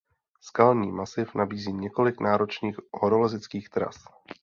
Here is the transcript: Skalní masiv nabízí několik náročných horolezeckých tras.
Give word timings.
Skalní 0.41 0.91
masiv 0.91 1.35
nabízí 1.35 1.73
několik 1.73 2.19
náročných 2.19 2.75
horolezeckých 2.93 3.69
tras. 3.69 3.95